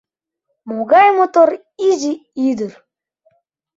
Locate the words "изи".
1.89-2.13